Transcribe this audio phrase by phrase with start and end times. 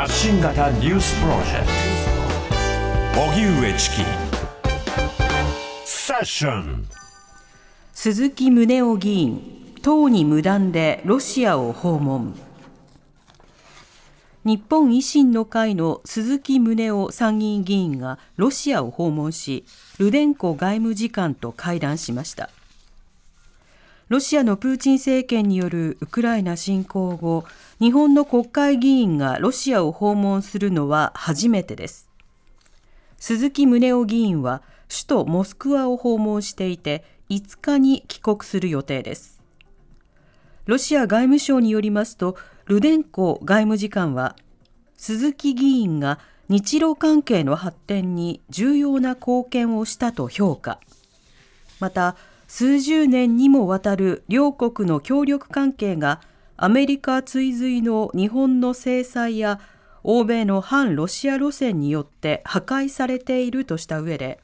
[0.00, 1.66] 発信型ニュースプロジェク
[3.14, 3.20] ト。
[3.20, 3.96] 荻上チキ。
[5.84, 6.86] セッション。
[7.92, 12.34] 鈴木宗男議員党に無断でロシアを訪問。
[14.46, 19.66] 日本維新の会の鈴木宗男参議院議員がロシアを訪問し
[19.98, 22.48] ルデンコ外務次官と会談しました。
[24.10, 27.44] ロシアのプーチン政権によるウクライナ侵攻後
[27.78, 32.10] 日本の国会議員がロシアを訪問するのは初めてです。
[33.18, 39.40] 鈴木宗男議員は首都モスクワを訪問していて5日に帰国する予定です。
[40.66, 44.34] ロシア外務省によりますとルデンコ外務次官は
[44.96, 46.18] 鈴木議員が
[46.48, 50.80] 日露関係の発展に重要な貢献をしたと評価。
[51.78, 52.16] また
[52.52, 56.20] 数十年にもわたる両国の協力関係が
[56.56, 59.60] アメリカ追随の日本の制裁や
[60.02, 64.40] 欧米の反ロシア路線によって破壊されているとした上で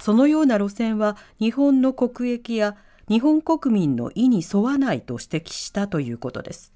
[0.00, 2.76] そのような路線は日本の国益や
[3.10, 6.72] 日本国民の意に沿わないと指摘したということです。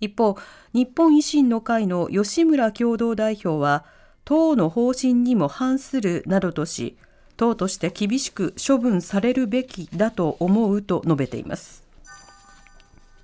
[0.00, 0.36] 一方、
[0.72, 3.84] 日本維新の会の吉村共同代表は、
[4.24, 6.96] 党の方針にも反するなどとし、
[7.36, 11.86] 党として厳しく処分されるべきだと思うと述べています。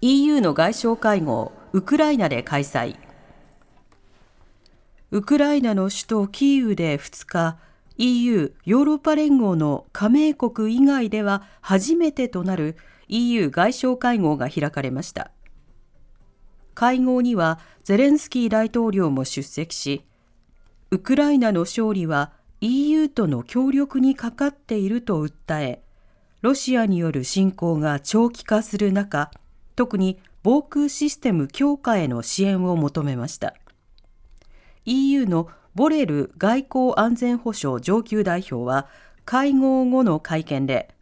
[0.00, 2.96] EU の外相会合、ウクライナで開催。
[5.10, 7.56] ウクライナの首都キーウで2日、
[7.96, 12.76] EU= ヨーロッパ連合の加盟国以外では初めてとなる
[13.08, 15.30] EU 外相会合が開かれました。
[16.74, 20.04] 会合にはゼレンスキー大統領も出席し、
[20.90, 25.82] ウクライナの勝利は EU との協力にかかっていると訴え、
[26.40, 29.30] ロシアによる侵攻が長期化する中、
[29.76, 33.54] 特に防空システム強化への支援を求めました。
[34.86, 38.88] EU のボレル外交安全保障上級代表は
[39.24, 40.92] 会合後の会見で、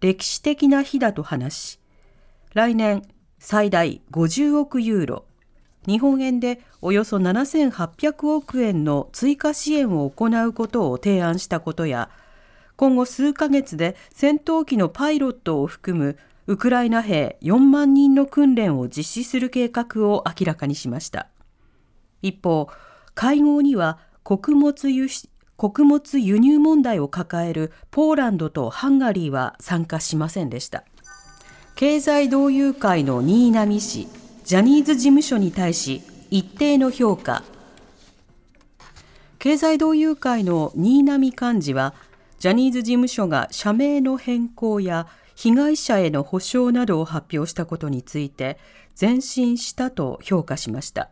[0.00, 1.80] 歴史的な日だと話し、
[2.54, 3.02] 来年
[3.38, 5.24] 最大50億ユーロ、
[5.86, 12.10] 日本円でおよそ7800億円の追加支援を行うことを提案したことや、
[12.76, 21.28] 今後数ヶ月で戦闘機のパイロットを含むウクライナ兵4万人の訓練を実施する計画を明らかにしました。
[22.22, 22.68] 一方、
[23.14, 25.08] 会合には穀物輸
[25.56, 30.84] 穀物輸入問題を抱えるポーランドとハンガリーは参加しませんでした。
[31.74, 34.06] 経済同友会の新浪氏、
[34.46, 37.42] ジャニーズ事務所に対し一定の評価。
[39.40, 41.94] 経済同友会の新浪幹事は、
[42.38, 48.56] ジャニーズ事務所が社名の変更や被害者への補償などを発表したことについて
[49.00, 51.10] 前進したと評価しました。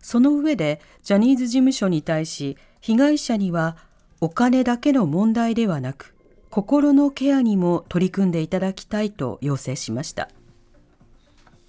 [0.00, 3.76] その上でジャニーズ事務所に対し被害者には
[4.22, 6.14] お金だけの問題ではなく
[6.48, 10.30] 心のケアにも取り組んでいただきたいと要請しました。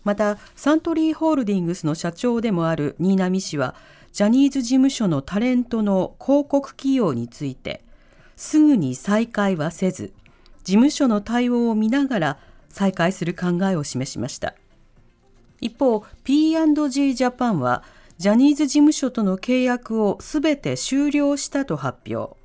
[0.05, 3.75] また、サントリーホールディングスの社長でもある新浪氏は、
[4.13, 7.83] ジャニーズ事務所のタレントの広告起用について、
[8.37, 10.13] すぐに再開はせず、
[10.63, 12.37] 事務所の対応を見ながら
[12.69, 14.53] 再開する考えを示しました。
[15.59, 17.83] 一方、P&G ジャパンは、
[18.17, 22.37] ジャニーズ事務所との契約をすべて終了したと発表。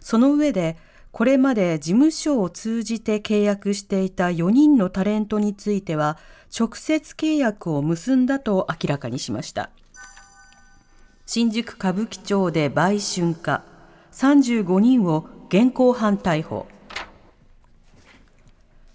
[0.00, 0.76] その上で、
[1.12, 6.16] これまで事務所を通じて契約していた4人のタレントについては、
[6.58, 9.70] 直接契約を結んだと明らかにしました。
[11.26, 13.62] 新宿歌舞伎町で売春家、
[14.12, 16.66] 35人を現行犯逮捕。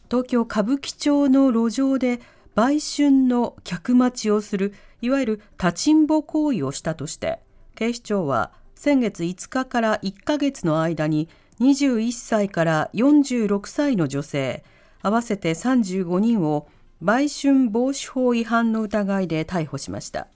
[0.10, 2.20] 東京歌舞伎町の路上で
[2.56, 4.74] 売春の客待ちをする、
[5.04, 7.38] いわゆる立ちんぼ行為をしたとして、
[7.76, 11.30] 警視庁は先月5日から1ヶ月の間に
[11.60, 14.64] 21歳から46歳の女性
[15.02, 16.68] 合わせて35人を
[17.02, 20.28] 売春防止法違反の疑いで逮捕しました。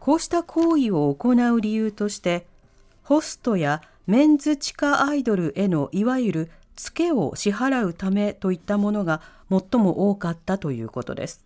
[0.00, 2.46] こうした行為を行う理由として
[3.02, 9.20] ホストやメンズ地下アイドルへのいわゆるツケを支払うためといったものが
[9.50, 11.44] 最も多かったということです。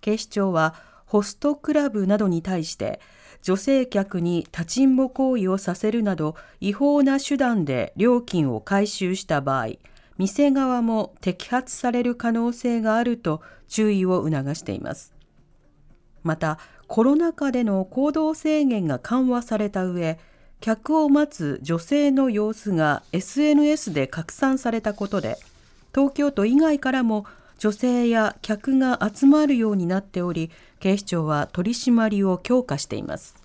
[0.00, 0.74] 警視庁は
[1.06, 3.00] ホストクラブなどに対して
[3.44, 9.74] 女性客に立ちんぼ行為をさせるなど違法な手段で料金を回収した場合、
[10.16, 15.12] 店側も摘発される可能性があると注意を促しています。
[16.22, 20.18] また、コロナ禍での行動制限が緩和された上、
[20.60, 25.36] 客を待つ女性の様子が SNS で拡散されたことで、
[25.94, 27.26] 東京都以外からも
[27.64, 30.50] 女性や客が集まるようになっており
[30.80, 33.36] 警視庁は取り締まりを強化しています。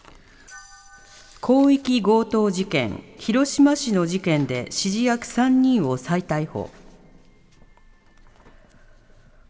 [1.41, 6.69] 広域強盗事件広島市の事件で指示役3人を再逮捕。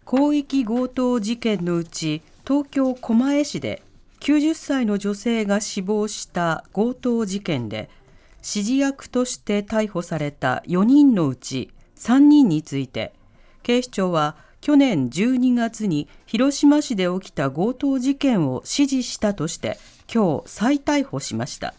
[0.07, 3.81] 広域強盗事件のうち東京狛江市で
[4.19, 7.89] 90歳の女性が死亡した強盗事件で
[8.35, 13.13] 指示役として逮捕された4人のうち3人について
[13.63, 19.77] 警視庁は去年12月に広島市で起きた強盗事件を指示したとして
[20.13, 21.73] 今日再逮捕しました。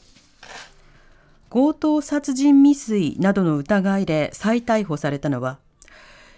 [1.50, 5.59] 強盗殺人未遂などの疑いで再逮捕されたのは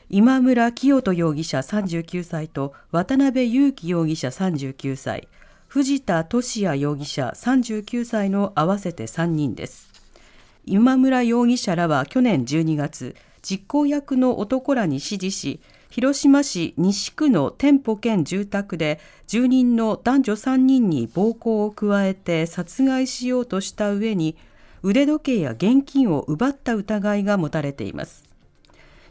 [0.09, 5.29] 今村清人容疑者39歳と渡辺裕樹容疑者39歳
[5.69, 9.89] 藤田俊也容疑者39歳の合わせて3人です。
[10.67, 15.61] 今村容疑者らは去年12月実行役の男らに指示し
[15.93, 24.35] 広島市西区の店舗兼住宅で住人の男女3人に暴行を加えて殺害しようとした上に
[24.83, 28.25] 腕時計や現金を奪った疑いが持たれています。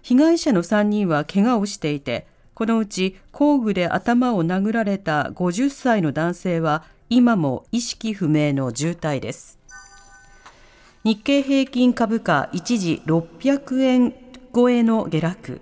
[0.01, 2.25] 被害者の3人は怪我をしていて
[2.55, 9.59] このうち工具で頭を殴られた50歳の男性は今も意識不明の重体です。
[11.03, 14.15] 日経平均株価一時600円
[14.55, 15.61] 超えの下落。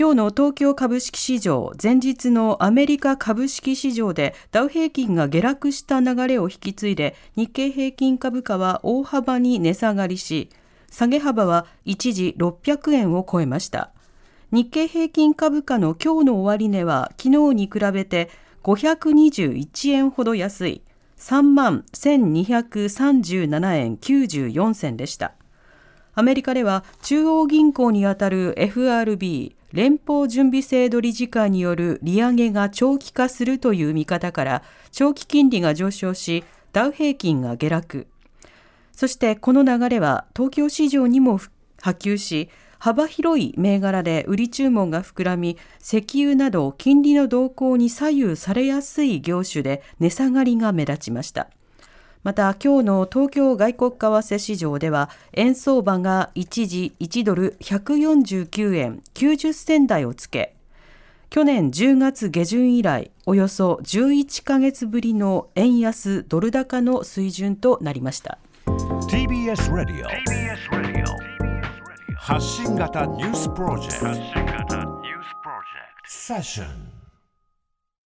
[0.00, 10.48] 今日の東京株式市場前日のアメリカ株式市場でダウ平均が下落した流れを引き継いで日経平均株価は大幅に値下がりし
[10.90, 13.90] 下げ幅は一時600円を超えました。
[14.50, 18.30] 日経平均株価の今日の終値は昨日に比べて
[18.62, 20.82] 521円ほど安い
[21.18, 25.34] 3万1237円94銭でした。
[26.14, 38.06] アメリカでは中央銀行にあたる FRB 連邦準備制度理事会による利上げが長期化するという見方から長期金利が上昇しダウ平均が下落。
[38.92, 41.38] そしてこの流れは東京市場にも
[41.80, 51.48] 波及し幅広い銘柄で売り注文が膨らみ石油など金利の動向に左右されやすい業種で値下がりが目立ちました。
[52.22, 60.54] また今日の東京外国為替市場では円相場が一時1ドル149円90銭台をつけ
[61.30, 68.38] 去年10月下旬以来およそ11ヶ月ぶりの円安ドル高の水準となりました。
[68.66, 70.08] TBS ラディオ
[72.16, 74.76] 発信型ニュースプロジェクト。
[76.04, 76.89] セッション